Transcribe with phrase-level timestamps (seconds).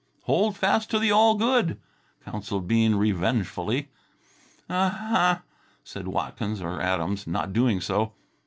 [0.23, 1.79] "Hold fast to the all good,"
[2.25, 3.89] counselled Bean revengefully.
[4.67, 5.41] "Uh hah!"
[5.83, 8.13] said Watkins or Adams, not doing so.